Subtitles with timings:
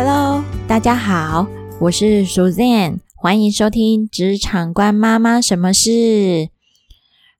[0.00, 1.44] Hello，大家好，
[1.80, 5.90] 我是 Suzanne，欢迎收听《职场关妈妈什么事》。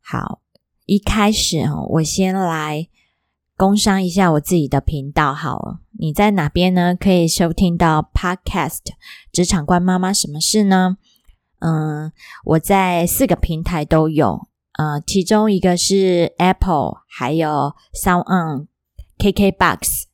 [0.03, 0.41] 好，
[0.85, 2.89] 一开始哦，我先来
[3.57, 5.33] 工商一下我自己的频道。
[5.33, 6.97] 好了，你在哪边呢？
[6.97, 8.79] 可以收听到 Podcast
[9.31, 10.97] 《职场关妈妈什么事》呢？
[11.61, 12.11] 嗯，
[12.45, 18.67] 我在四个平台都有，呃，其中一个是 Apple，还有 Sound On、
[19.17, 20.07] KKBox，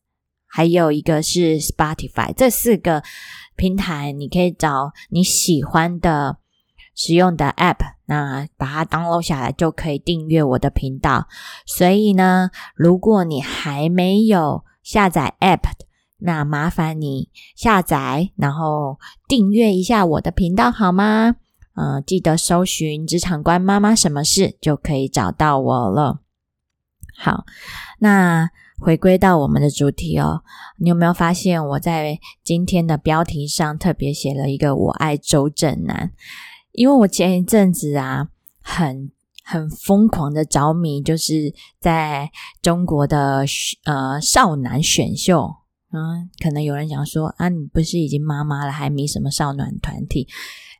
[0.55, 2.33] 还有一个是 Spotify。
[2.33, 3.03] 这四个
[3.57, 6.37] 平台你可以找你喜欢的
[6.95, 11.27] 使用的 App，那把它 download 下来就可以订阅我的频道。
[11.67, 15.73] 所以呢，如果你还没有下载 App，
[16.19, 21.35] 那麻烦你下载，然后订阅一下我的频道好吗？
[21.75, 26.21] 呃，记得搜寻“职场关妈妈什么事”就可以找到我了。
[27.19, 27.45] 好，
[27.99, 28.49] 那
[28.81, 30.43] 回归到我们的主题哦，
[30.79, 36.13] 你有没有发现我在今天的标题上特别写了一个“我爱周震南”？
[36.73, 38.29] 因为我前一阵子啊，
[38.61, 39.11] 很
[39.45, 43.45] 很疯狂的着迷，就是在中国的
[43.85, 45.55] 呃少男选秀。
[45.93, 50.27] 嗯，可能有人想说啊，你不是已经妈妈了，还迷什么少男团体？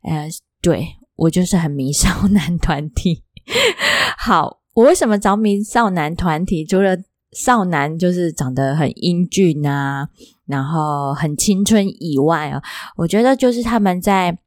[0.03, 0.27] 呃，
[0.61, 3.23] 对我就是很迷 少男团体。
[4.17, 6.65] 好，我为什么着迷少男团体？
[6.65, 6.97] 除了
[7.35, 10.09] 少男就是长得很英俊啊，
[10.47, 12.63] 然后很青春以外啊，
[12.95, 14.39] 我觉得就是他们在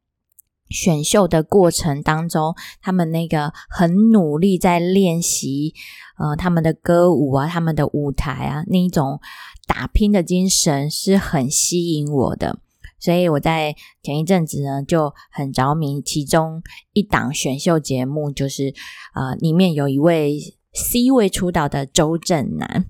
[0.70, 5.74] 选秀的过程当中，他们那个很努力在练习，
[6.18, 9.20] 呃，他们的歌舞啊，他们的舞台啊，那一种。
[9.68, 12.58] 打拼的精神是很吸引我的，
[12.98, 16.00] 所以我在前一阵子呢就很着迷。
[16.00, 16.62] 其中
[16.94, 18.72] 一档选秀节目就是
[19.14, 20.40] 呃，里面有一位
[20.78, 22.86] C 位出道的周震南。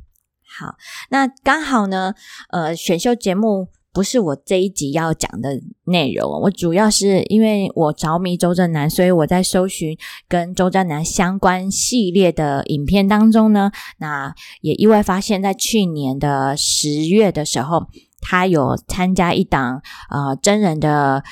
[0.58, 0.76] 好，
[1.10, 2.14] 那刚好呢，
[2.50, 3.68] 呃，选秀节目。
[3.90, 9.98] 不是我这一集要讲的内容，我主要是因为我着迷周震南，所以我在搜寻
[10.28, 17.86] 跟周震南相关系列的影片当中呢，那也意外发现，在去年的十月的时候，
[18.20, 21.24] 他有参加一档呃真人的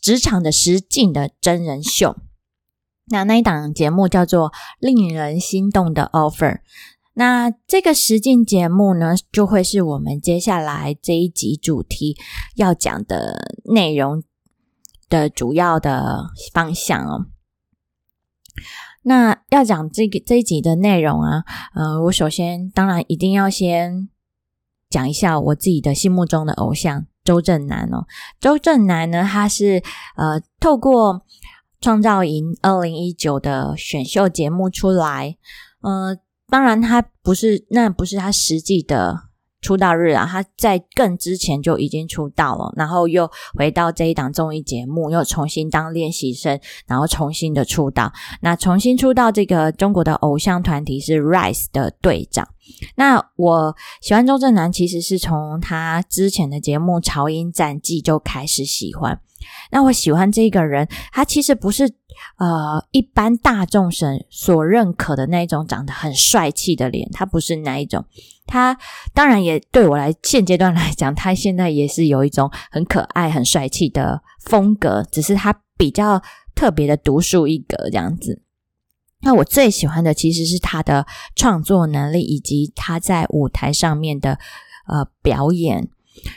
[0.00, 2.16] 职场的实境的真人秀，
[3.10, 6.54] 那那一档节目叫做《令人心动的 offer》。
[7.14, 12.16] 那这个实境节目呢，就会是我们接下来这一集主题
[12.54, 14.22] 要讲的内容
[15.08, 17.26] 的主要的方向哦。
[19.02, 21.42] 那要讲这个这一集的内容啊，
[21.74, 24.08] 呃，我首先当然一定要先
[24.88, 28.06] 讲一下我自己的心目中的偶像周震南哦。
[28.40, 29.82] 周震南呢，他是
[30.16, 31.24] 呃透过
[31.80, 35.36] 创造营二零一九的选秀节目出来，
[35.82, 36.16] 呃。
[36.50, 39.14] 当然，他不是，那不是他实际的
[39.60, 40.24] 出道日啊。
[40.24, 48.10] 他在更之前就已经出道了，然后又回到这一档综艺节目，又重新当练习生，然后重新的出道。
[48.40, 52.48] 那重新出道，这个中国的偶像团体是 Rise 的队长。
[52.96, 59.20] 那我喜欢周震南，其实是从他之前的节目《潮音战记》就开始喜欢。
[59.70, 61.84] 那我喜欢这个人，他其实不是
[62.38, 68.04] 呃一般大众所所认可的那一种长得很帅气的脸，他不是那一种。
[68.46, 68.76] 他
[69.12, 76.22] 当然也对我来现阶段来讲，他现在也是有一种很可爱、很帅气的风格，只是他比较
[76.54, 78.42] 特别的独树一格这样子。
[79.20, 81.06] 那我最喜欢的其实是他的
[81.36, 84.38] 创作能力以及他在舞台上面的
[84.88, 85.88] 呃表演，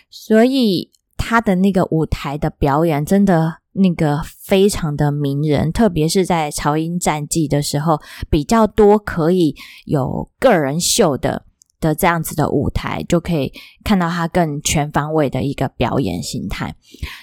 [0.10, 0.92] 所以。
[1.32, 9.56] 他的那个舞台的表演真的那个非常的迷人，特别是在《潮音战记》的时候，比较多可以
[9.86, 11.46] 有个人秀的
[11.80, 13.50] 的这样子的舞台，就可以
[13.82, 16.76] 看到他更全方位的一个表演形态。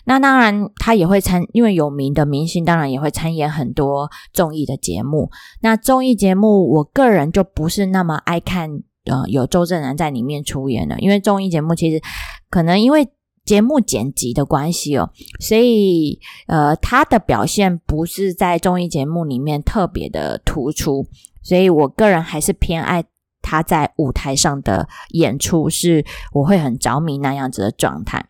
[0.06, 5.30] 那当然，他也会参，因为有名的明星，当然也会参演很多综艺的节目。
[5.60, 8.70] 那综艺节目，我个人就不是那么爱看，
[9.04, 12.00] 呃，有周震南在里面出演的，因为综艺节目其实
[12.49, 13.06] 可能因为。
[13.49, 15.11] 节目剪辑的关系哦，
[15.41, 21.06] 所以呃，他的表现不是在综艺节目里面特别的突出，
[21.43, 23.03] 所以我个人还是偏爱
[23.41, 26.05] 他在舞台上的演出，是
[26.35, 28.27] 我会很着迷那样子的状态。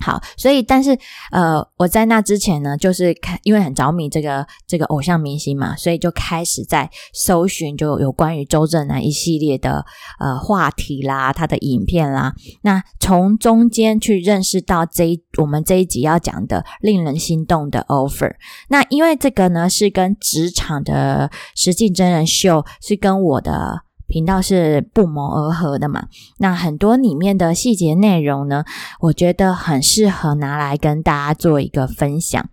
[0.00, 0.90] 好，所以但是
[1.30, 9.86] 呃，我在那之前呢，就是看因为很着迷这个这个偶像明星嘛，所以就开始在搜寻就有关于周震南一系列的
[10.18, 12.34] 呃话题啦，他的影片啦。
[12.62, 18.34] 那从中间去认识到这一我们这一集要讲的令人心动的 offer。
[18.68, 26.08] 那因为这个呢是跟职场的实际真人秀是跟我的频道是不谋而合的嘛。
[26.38, 28.64] 那很多里面的细节内容呢，
[29.00, 32.48] 我觉得很适合拿来跟大家做一个分享。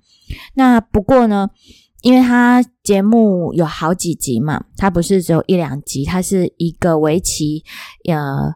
[0.54, 1.50] 那不过呢，
[2.02, 7.64] 因为它节目有好几集嘛，它不是只有一两集，它是一个为期
[8.08, 8.56] 呃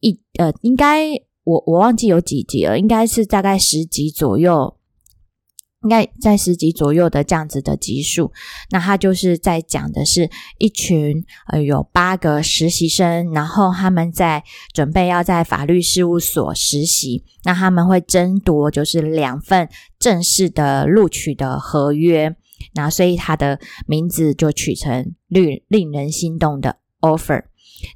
[0.00, 1.10] 一呃，应该
[1.44, 4.76] 我我忘记有几集了，应该是大概十集左右。
[5.82, 8.30] 应该在十集左右的这样子的集数，
[8.70, 10.28] 那他就是在讲的是
[10.58, 14.44] 一群呃有八个实习生，然后他们在
[14.74, 19.68] 准备要在法律事务所实习，那他们会争夺就是两份
[19.98, 22.36] 正式的录取的合约，
[22.74, 27.44] 那所以他的名字就取成令令人心动的 offer。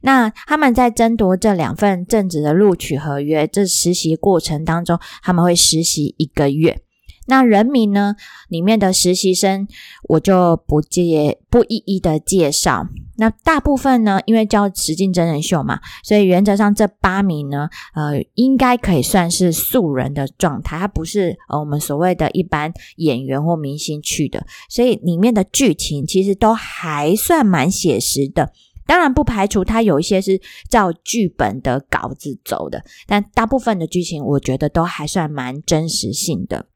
[0.01, 6.81] 那他们在争夺这两份正职的录取合约，这实习过程当中，他们会实习一个月。
[7.27, 8.17] 那人名呢？
[8.49, 9.67] 里面的实习生
[10.09, 12.87] 我就不介不一一的介绍。
[13.17, 28.53] 那大部分呢，因为叫实境真人秀嘛，所以原则上这八名呢，呃，应该可以算是素人的状态，他不是呃我们所谓的一般演员或明星去的，所以里面的剧情其实都还算蛮写实的。
[28.87, 30.39] 当然不排除他有一些是
[30.69, 36.67] 照剧本的稿子走的，但大部分的剧情我觉得都还算蛮真实性的。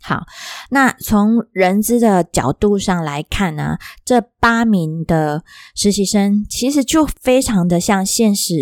[0.00, 0.24] 好，
[0.70, 5.42] 那从人资的角度上来看呢，这八名的
[5.74, 8.54] 实习生其实就非常的像现实，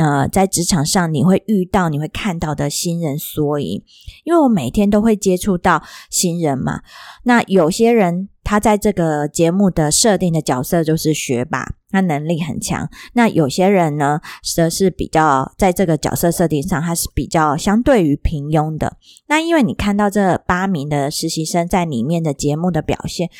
[0.00, 3.84] 呃，在职场上你会遇到、你会看到的新人缩影。
[4.24, 6.80] 因为我每天都会接触到新人嘛，
[7.24, 8.30] 那有些人。
[8.42, 12.88] 他在这个节目的设定的角色就是学霸，他能力很强。
[13.12, 18.96] 那有些人呢，则是比较在这个角色设定上，他是比较相对于平庸的。
[19.28, 23.30] 那因为你看到这八名的实习生在里面的节目的表现，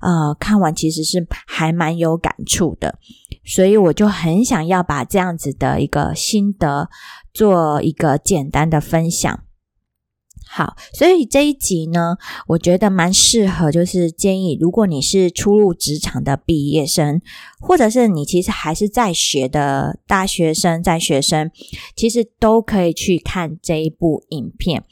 [0.00, 2.98] 呃，看完其实是还蛮有感触的，
[3.44, 6.88] 所以我就很想要把这样子的一个心得
[7.32, 9.44] 做一个简单的分享。
[10.52, 12.16] 好，所以这一集呢，
[12.48, 17.22] 我觉得蛮适合，就是建议，如果你是初入职场的毕业生，
[17.60, 21.52] 或者是你其实还是在学的大学生、在学生，
[21.94, 24.82] 其实都可以去看这一部影片。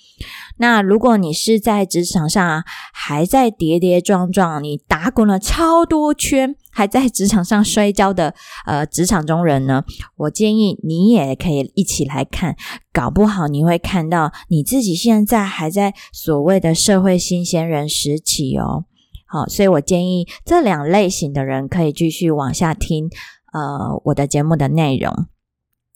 [0.59, 2.63] 那如果你是在职场上
[2.93, 8.33] 还在跌跌撞撞，你打滚了超多圈，还在职场上摔跤的
[8.65, 9.83] 呃职场中人呢，
[10.15, 12.55] 我建议你也可以一起来看，
[12.93, 18.85] 搞不好你会看到你自己现在还在所谓的社会新鲜人时期哦。
[19.27, 23.11] 好，所以我建议这两类型的人可以继续往下听
[23.53, 25.27] 呃我的节目的内容。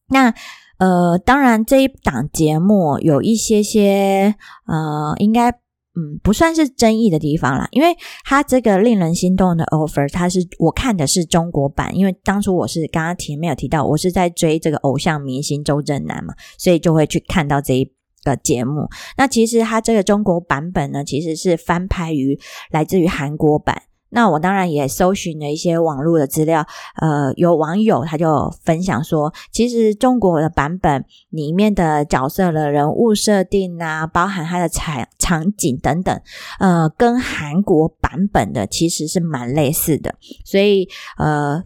[0.08, 0.34] 那。
[0.78, 4.34] 呃，当然这一档节目有一些些
[4.66, 5.52] 呃，应该
[5.94, 7.94] 嗯不算是争议的地方啦，因为
[8.24, 17.92] 他这个令人心动的 offer，他是我看的是中国版，因为当初我是刚刚前面有提到，我是在追这个偶像明星周震南嘛，所以就会去看到这一
[18.24, 18.88] 个节目。
[19.18, 22.38] 那其实他这个中国版本呢，其实是翻拍于
[22.70, 23.82] 来自于韩国版。
[24.12, 26.64] 那我当然也搜寻了一些网络的资料，
[27.00, 36.20] 呃，有网友他就分享说，其实中国的版本里面的角色的人物设定啊，包含它的场场景等等，
[36.60, 40.14] 呃，跟韩国版本的其实是蛮类似的，
[40.44, 41.64] 所以呃，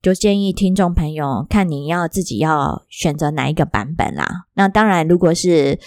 [0.00, 4.46] 就建议听众朋友看你要自己要选择哪一个版本啦。
[4.54, 5.78] 那当然，如果是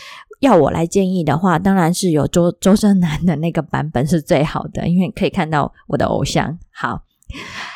[0.43, 6.59] 要我来建议的话，当然是有周周深南的那个版本是最好的，因为可以看到我的偶像。
[6.69, 7.01] 好，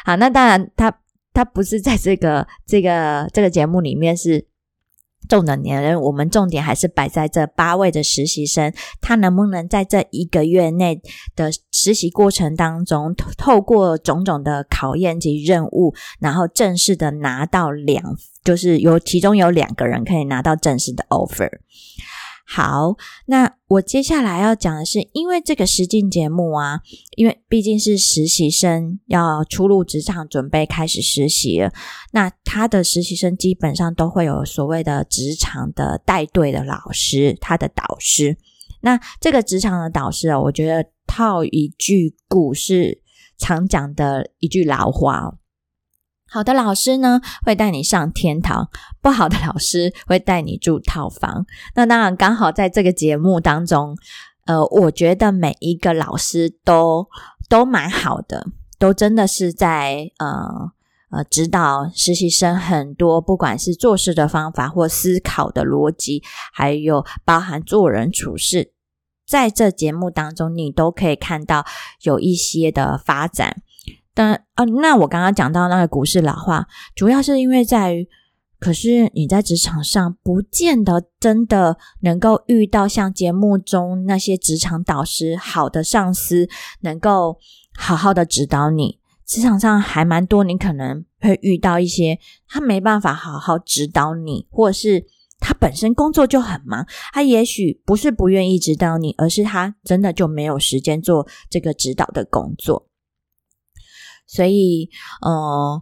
[0.04, 0.94] 好，那当然他
[1.34, 4.46] 他不是在这个这个这个节目里面是
[5.30, 11.02] 重的年人，我们重点还是摆在这八位的实习生，他能不能在这一个月内
[11.38, 18.04] 的实习过程当中，透过种种的考验及任务，然后正式的拿到两，
[18.44, 21.50] 就是有其中有两个人可以拿到正式的 offer。
[22.50, 26.80] 好，那我接下来要讲的是，因为这个实境节目啊，
[27.18, 31.74] 因为毕竟是实习生要初入职场，准备开始实习了，
[32.14, 38.38] 那他的实习生基本上都会有所谓的职场的带队的老师，他的导师。
[38.80, 43.02] 那这个职场的导师啊，我觉得套一句故事
[43.38, 45.38] 常讲的一句老话。
[46.30, 48.66] 好的老师呢，会带你上天堂；
[49.02, 51.46] 不好的老师会带你住套房。
[51.76, 53.96] 那当然，刚好在这个节目当中，
[54.46, 57.08] 呃，我觉得每一个老师都
[57.48, 58.46] 都蛮好的，
[58.78, 60.72] 都真的是在呃
[61.12, 66.22] 呃指导实习生很多，不管是做事的方法或思考的逻辑，
[66.54, 68.74] 还有包含做人处事，
[69.26, 71.66] 在这节目当中，你都可以看到
[72.02, 73.62] 有一些的发展。
[74.18, 78.10] 但啊，那我刚刚讲到那个股市老化，主要是因为在于，
[78.60, 86.50] 可是你在职场上不见得真的能够遇到像节目中那些职场导师，好的上司
[86.82, 87.38] 能够
[87.78, 88.98] 好好的指导你。
[89.24, 95.06] 职场上还蛮多，你可能会遇到一些他没办法好好指导你，或者是
[95.40, 102.87] 他本身工作就很忙，他也许不是不愿意指导你，而是他真的就没有时间做这个指导的工作。
[104.28, 104.90] 所以，
[105.22, 105.82] 呃，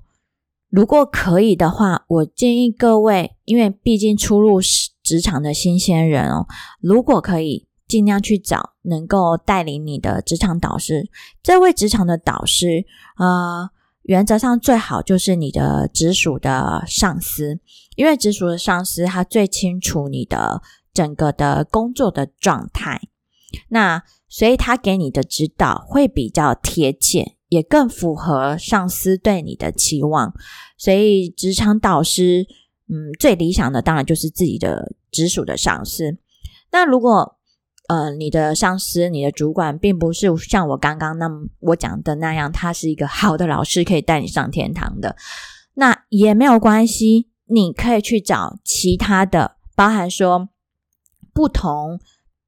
[0.70, 4.62] 如果可以的话，我建议各位，因为毕竟初入
[5.04, 6.48] 职场的新鲜人哦，
[6.80, 7.68] 如果可以。
[7.88, 11.08] 尽量去找能够带领你的职场导师。
[11.44, 12.84] 这位职场的导师，
[13.20, 13.70] 呃，
[14.02, 17.60] 原则上最好就是你的直属的上司，
[17.96, 20.64] 因为直属的上司他最清楚你的
[20.96, 23.00] 整个的工作的状态，
[23.70, 30.34] 那所以他给你的指导会比较贴切，也更符合上司对你的期望。
[30.78, 32.46] 所以职场导师，
[32.90, 36.18] 嗯，最理想的当然就是自己的直属的上司。
[36.72, 37.38] 那如果
[37.88, 45.16] 呃，你的上司、你的主管，并不是像我刚刚那么我讲的那样，他是一个好的老师，可以带你上天堂的。
[45.76, 50.50] 那也没有关系，你可以去找其他的，包含说
[51.32, 52.00] 不同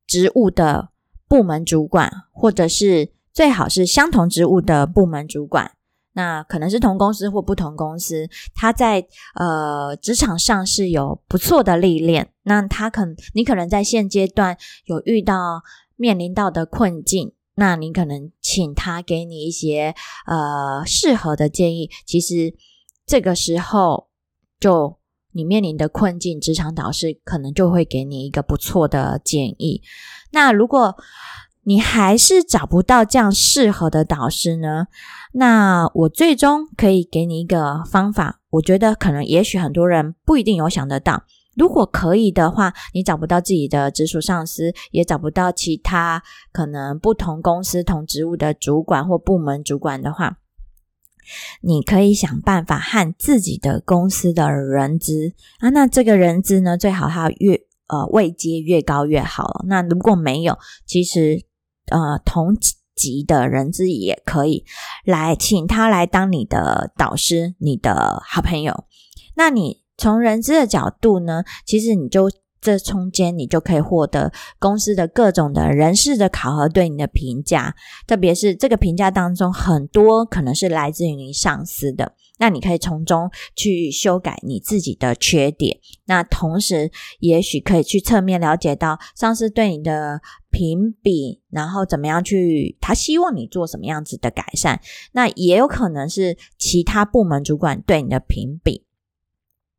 [0.08, 0.90] 职务的
[1.28, 5.74] 部门主管，或者是最好是相同职务的部门主管。
[6.14, 12.34] 那可能是同公司或不同公司，他在呃职场上是有不错的历练。
[12.42, 13.04] 那他可
[13.36, 15.62] 你可能在现阶段有遇到
[15.96, 19.94] 面临到的困境，那你可能请他给你一些
[20.26, 21.92] 呃适合的建议。
[22.08, 22.56] 其实
[23.06, 24.08] 这个时候，
[24.60, 24.98] 就
[25.34, 29.84] 你面临的困境，职场导师可能就会给你一个不错的建议。
[30.32, 30.98] 那如果
[31.68, 34.88] 你还是找不到这样适合的导师呢？
[35.34, 41.24] 那我最终可以给你一个方法，我觉得可能也许很多人不一定有想得到。
[41.58, 50.38] 如果可以的话，你找不到自己的直属上司，也找不到其他可能不同公司同职务的主管或部门主管的话，
[51.60, 59.66] 你可以想办法和自己的公司的人资啊，那这个人资呢，最好他越呃位阶越高越好。
[59.68, 61.46] 那如果没有，其实。
[61.92, 62.56] 呃，同
[62.96, 64.66] 级的人资也可以
[65.06, 68.86] 来，请他来当你的导师，你的好朋友。
[69.36, 72.30] 那你从人资的角度呢，其实你就。
[72.60, 77.76] 这中间你就可以获得公司的各种的人事的考核对你的评价，
[78.08, 85.78] 特别是这个评价当中很多可能是来自于你上司的，那你可以从中去修改你自己的缺点，
[86.08, 90.20] 那同时也许可以去侧面了解到上司对你的
[90.58, 98.88] 评比，然后怎么样去他希望你做什么样子的改善，那也有可能是其他部门主管对你的评比。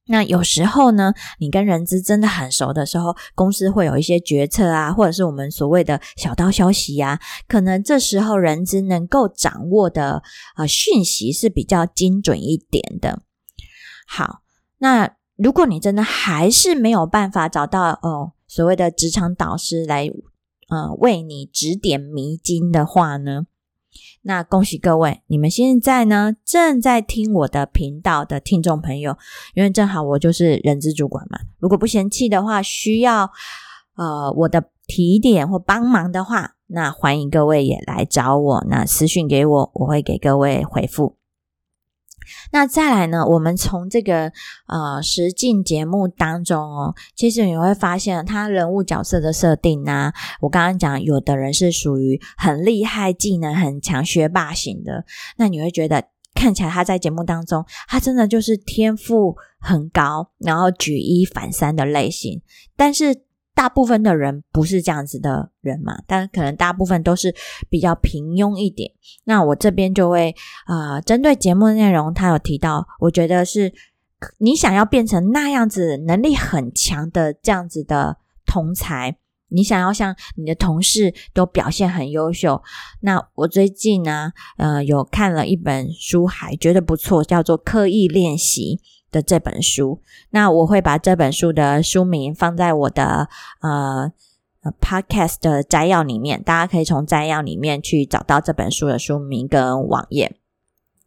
[0.06, 7.18] 那有时候呢，你跟人资真的很熟的时候，公司会有一些决策啊，或者是我们所谓的小道消息呀，
[7.48, 10.22] 可能这时候人资能够掌握的
[10.54, 13.20] 啊讯息是比较精准一点的。
[14.06, 14.42] 好，
[14.78, 20.08] 那如果你真的还是没有办法找到哦所谓的职场导师来
[20.68, 23.46] 呃为你指点迷津的话呢？
[24.22, 29.16] 那恭喜各位，你们现在呢正在听我的频道的听众朋友，
[29.54, 31.38] 因为正好我就是人资主管嘛。
[31.58, 33.30] 如果不嫌弃的话，需要
[33.96, 41.17] 呃我的提点或帮忙的话，那欢迎各位也来找我，那私讯给我，我会给各位回复。
[42.52, 43.24] 那再来呢？
[43.26, 44.32] 我们从这个
[44.66, 55.04] 呃实境节目当中哦，其实你会发现，他人物角色的设定呢，我刚刚讲，有的人是属于很厉害、技能很强、学霸型的，
[55.36, 56.04] 那你会觉得
[56.34, 62.42] 看起来他在节目当中，他真的就是天赋很高，然后举一反三的类型，
[62.76, 63.27] 但是。
[63.58, 67.34] 大部分的人不是这样子的人嘛，但可能大部分都是
[67.68, 68.88] 比较平庸一点。
[69.24, 70.32] 那我这边就会
[70.66, 73.72] 啊，针对节目内容，他有提到，我觉得是
[74.38, 79.16] 你想要变成那样子能力很强的这样子的同才，
[79.48, 82.62] 你想要像你的同事都表现很优秀。
[83.00, 88.78] 那我最近呢，呃，有看了一本书，还觉得不错，叫做《刻意练习》。
[89.10, 90.00] 的这本书，
[90.30, 93.28] 那我会把这本书的书名放在我的
[93.60, 94.12] 呃
[94.80, 100.36] podcast 的摘要里面，大家可以从摘要里面去找到这本书的书名跟网页。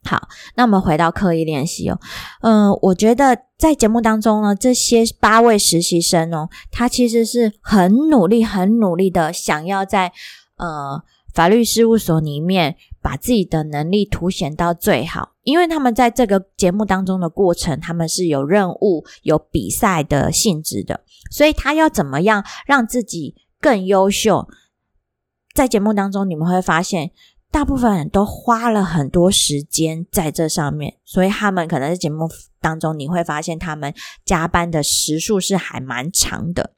[0.03, 1.99] 好，那我们回到刻意练习哦，
[2.41, 10.11] 嗯，我觉得在节目当中呢，这些八位实习生哦，他其实是很努力、很努力的，想要在
[10.57, 24.47] 呃法律事务所里面把自己的能力凸显到最好，因为他们在这个节目当中的过程，他们是有任务、有比赛的性质的，所以他要怎么样让自己更优秀？
[25.53, 27.11] 在节目当中，你们会发现，
[27.51, 32.29] 大部分人都花了很多时间在这上面，所以他们可能在节目
[32.59, 33.93] 当中，你会发现他们
[34.23, 36.75] 加班的时数是还蛮长的。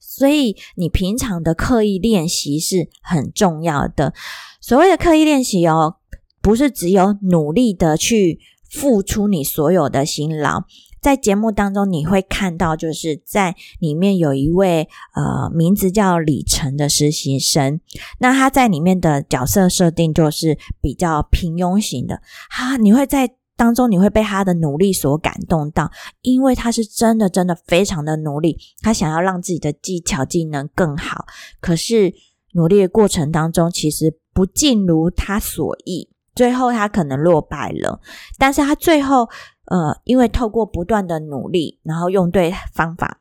[0.00, 4.12] 所以，你平常的刻意练习是很重要的。
[4.60, 5.96] 所谓的刻意练习哦，
[6.40, 8.38] 不是只有努力的去
[8.70, 10.64] 付出你所有的辛劳。
[11.00, 17.80] 在节目当中，你会看到，就是在里面有一位呃，名字叫李晨的实习生。
[18.20, 22.22] 那他在里面的角色设定就是比较平庸型的。
[22.48, 25.88] 哈，你会在当中，你会被他的努力所感动到，
[26.22, 31.26] 因为他是真的真的非常的努力，他想要让自己的技巧技能更好。
[31.60, 32.12] 可是
[32.54, 38.00] 努力的过程当中，其实不尽如他所意，最后他可能落败了。
[38.36, 39.28] 但是他最后。
[39.66, 43.20] 呃，因为透过不断的努力，然后用对方法，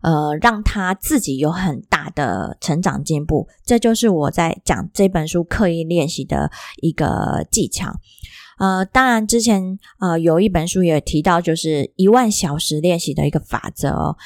[0.00, 3.48] 呃，让他自己有很大的成长进步。
[3.66, 7.92] 这就是我在讲这本书刻意练习的一个技巧。
[8.62, 14.16] 呃，当然之前呃有一本书也提到，就是一万小时练习的一个法则哦。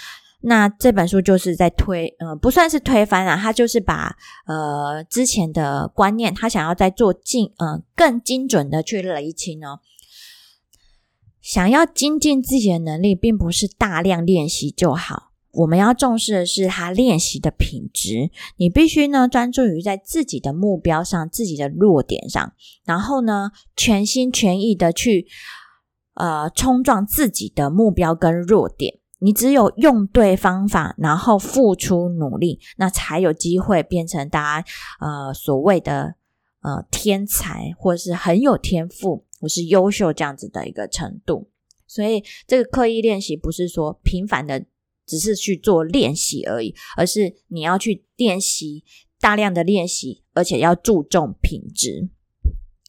[0.43, 4.15] 那这本书就是在推，呃，不算是推翻啊，他就是把
[4.47, 9.81] 呃之前的观念，他想要再做精，呃，更精准的去厘清哦。
[11.41, 15.26] 想要精进自己的能力，并不是大量练习就好。
[15.57, 18.31] 我们要重视的是他练习的品质。
[18.57, 22.53] 你必须呢专注于在自己的目标上、自己的弱点上，
[22.85, 25.27] 然后呢全心全意的去
[26.15, 28.99] 呃冲撞自己的目标跟弱点。
[29.19, 34.69] 你只有用对方法，然后付出努力，那才有机会变成大家
[35.01, 36.17] 呃所谓的
[36.61, 39.25] 呃天才，或是很有天赋。
[39.39, 41.51] 或是优秀这样子的一个程度，
[41.87, 44.65] 所以这个刻意练习不是说频繁的
[45.07, 48.85] 只是去做练习而已，而是你要去练习
[49.21, 52.09] 大量的练习，而且要注重品质。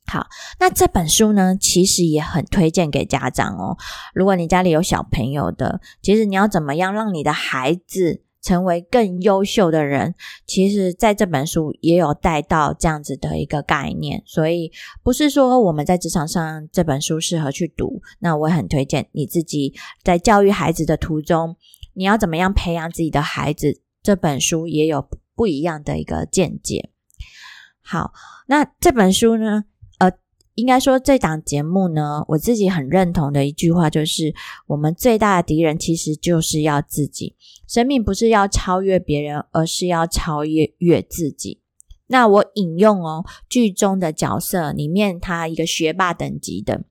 [0.06, 0.28] 好，
[0.60, 3.78] 那这本书呢，其实也很推荐给家长哦。
[4.13, 8.24] 如果你家里有小朋友的，其实你要怎么样让你的孩子？
[8.39, 10.15] 成为更优秀的人，
[10.46, 14.72] 其实在这本书也有带到这样子的一个概念，所以
[15.04, 21.58] 不是说我们在职场上这本书适合去读，那我很推荐你自己在教育孩子的途中，
[21.98, 26.92] 你要怎么样培养自己的孩子，这本书也有不一样的一个见解。
[27.82, 28.14] 好，
[28.46, 29.64] 那这本书呢？
[29.98, 30.12] 呃
[30.54, 34.36] 应该说，这档节目呢，我自己很认同的一句话就是：
[34.68, 37.36] 我们最大的敌人其实就是要自己。
[37.68, 41.62] 生命不是要超越别人，而是要超越越自己。
[42.08, 46.84] 那我引用哦，剧中的角色里面，他一个学霸等级的，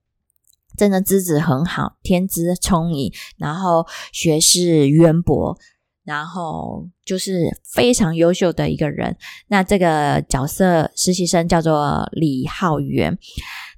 [0.77, 5.59] 真的资质很好，天资聪颖，然后学识渊博，
[6.05, 9.17] 然后就是非常优秀的一个人。
[9.49, 13.19] 那这个角色实习生叫做李浩源。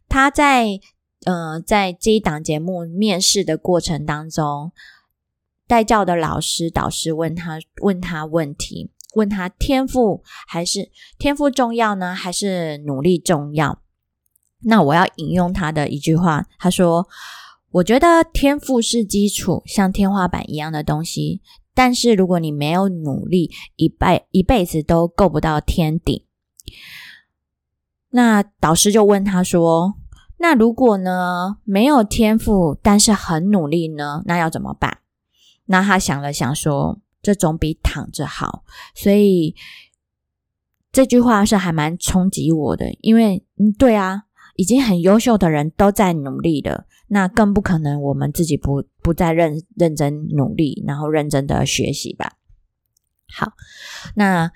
[0.09, 0.81] 他在
[1.27, 4.73] 呃，在这一档节目面试的过程当中，
[5.67, 13.83] 带教的老师导师问他问他问题，问他天赋还是天赋重要呢，还是努力重要？
[14.65, 17.09] 那我要引用他的一句话，他说
[17.71, 21.41] ：“我觉得天赋是基础，像天花板一样的东西，
[21.75, 26.25] 但是如果你没有努力，一辈一辈子都够不到天顶。”
[28.11, 29.95] 那导师就问他说
[30.39, 34.23] ：“那如果呢没有天赋，但是很努力呢？
[34.25, 34.99] 那要怎么办？”
[35.67, 38.65] 那他想了想说：“这总比躺着好。”
[38.97, 39.55] 所以
[40.91, 44.25] 这句话是还蛮冲击我的，因为嗯，对啊，
[44.59, 52.33] 已经很优秀的人都在努力的，那更不可能我们自己不不再认认真努力，然后认真的学习吧。
[53.33, 53.53] 好，
[54.17, 54.51] 那。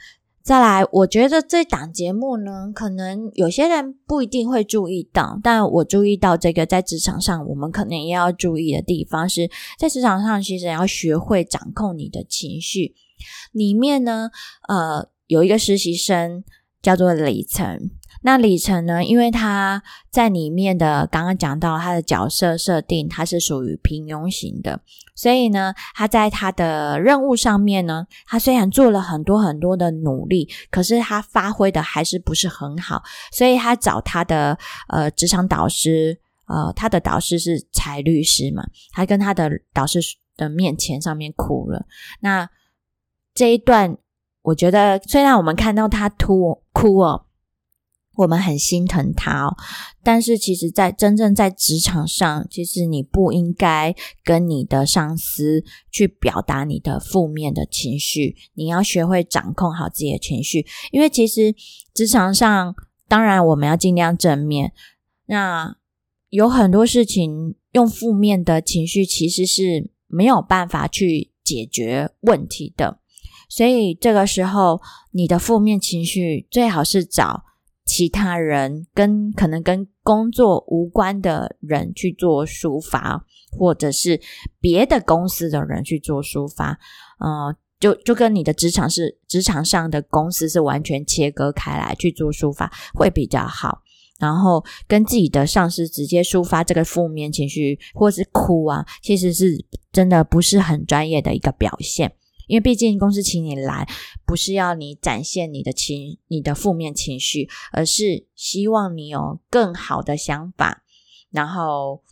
[0.44, 12.92] 再来，我觉得这档节目呢，可能有些人不一定会注意到，但我注意到这个在职场上，我们可能也要注意的地方是在职场上，其实要学会掌控你的情绪。
[13.52, 14.32] 里面呢，
[14.66, 16.42] 呃，有一个实习生
[16.82, 17.90] 叫做李晨。
[18.24, 19.02] 那李晨呢？
[19.02, 24.80] 因为他在里面的刚刚讲到他的角色设定，他是属于平庸型的，
[25.16, 34.56] 所以呢，他在他的任务上面呢，他虽然做了很多很多的努力，可是他发挥的还是不是很好，所以他找他的
[34.88, 39.98] 呃职场导师，呃，他的导师是财律师嘛，他跟他的导师
[40.36, 41.86] 的面前上面哭了。
[42.20, 42.48] 那
[43.34, 43.96] 这一段，
[44.42, 47.26] 我觉得虽然我们看到他哭哭哦。
[48.16, 49.56] 我们很心疼他哦，
[50.02, 61.54] 但是其实，在真正在职场上，其实你不应该跟你的上司去表达你的负面的情绪，你要学会掌控好自己的情绪，因为其实
[61.94, 62.74] 职场上，
[63.08, 64.74] 当然我们要尽量正面，
[65.24, 65.74] 那
[66.28, 72.98] 有很多事情用负面的情绪其实是没有办法去解决问题的，
[73.52, 77.44] 所以这个时候你的负面情绪最好是找。
[77.84, 83.26] 其他人跟可能跟工作无关的人去做抒发，
[83.58, 84.20] 或者是
[84.60, 86.78] 别的公司的人去做抒发，
[87.18, 93.82] 嗯，就就跟你的职场是职场上的公司是完全切割开来去做抒发会比较好。
[94.20, 102.12] 然后跟自己的上司直接抒发这个负面情绪，或是哭啊，其实是真的不是很专业的一个表现。
[102.52, 103.88] 因为毕竟公司请你来，
[104.26, 110.84] 不是要你展现你的情、你的负面情绪，而是希望你有更好的想法，
[111.30, 112.02] 然后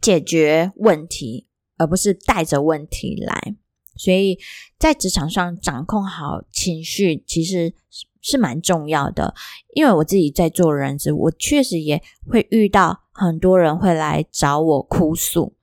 [0.00, 3.56] 解决问题，而不是带着问题来。
[3.96, 4.38] 所以
[4.78, 7.74] 在职场上掌控好情绪，其实
[8.20, 9.34] 是蛮重要的。
[9.74, 15.56] 因为我自己在做人资，我确实也会遇到很多人会来找我哭诉，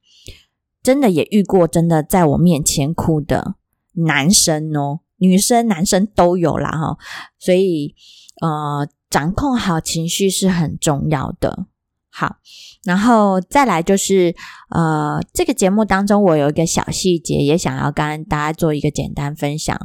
[0.84, 3.56] 真的也遇过真的在我面前哭的。
[4.06, 6.98] 男生哦，女生、男生都有啦哈，
[7.40, 7.96] 所以
[8.42, 11.66] 呃，掌控好情绪是很重要的。
[12.10, 12.38] 好，
[12.84, 14.36] 然后再来就是
[14.70, 19.80] 呃，这个节目当中我有一个小细节，也想要跟大家做一个简单分享。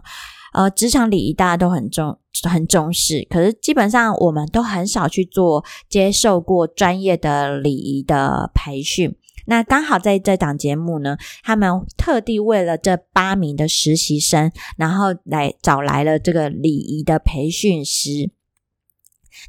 [0.55, 2.19] 呃，职场礼仪大家都很重
[2.51, 9.15] 很重视，可是基本上我们都很少去做接受过专业的礼仪的培训。
[9.47, 18.31] 那刚好在这档节目呢，他们特地为了这八名的实习生，然后来找来了这个礼仪的培训师。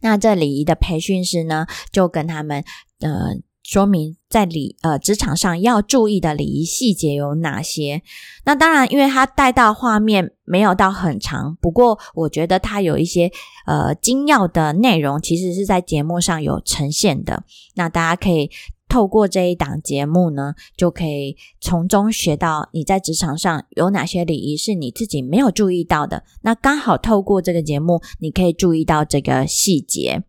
[0.01, 2.63] 那这礼仪的培训师呢，就跟他们
[3.01, 8.01] 呃说明在礼呃职场上要注意的礼仪细节有哪些。
[8.45, 13.29] 那当然，因为他带到画面没有到很长，不过我觉得他有一些
[13.67, 17.43] 呃精要的内容，其实是在节目上有呈现的。
[17.75, 18.49] 那大家可以。
[18.93, 26.23] 透过这一档节目呢，就可以从中学到你在职场上有哪些礼仪是你自己没有注意到的。
[26.43, 30.21] 那刚好透过这个节目，你可以注意到这个细节。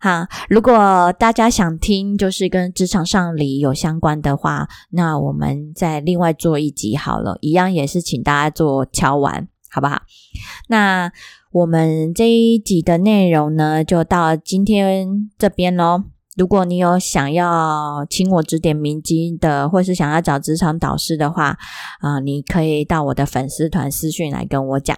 [0.00, 10.02] 哈，如果大家想听就是跟职场上礼有相关的话，那我们再另外做一集好了，一样也是请大家做敲完，好不好？
[10.68, 11.10] 那
[11.52, 16.04] 我们这一集的内容呢，就到今天这边喽。
[16.38, 21.58] 如果你有想要请我指点迷津的，或是想要找职场导师的话，
[22.00, 24.96] 啊，你可以到我的粉丝团私讯来跟我讲。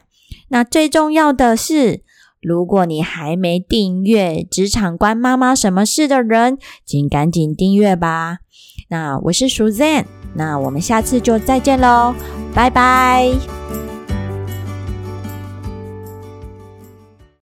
[0.49, 2.03] 那最重要的是，
[2.43, 8.39] 如果你还没订阅《职场关妈妈什么事》的人，请赶紧订阅吧。
[8.89, 12.15] 那我是 Suzanne，那我们下次就再见喽，
[12.55, 13.90] 拜拜。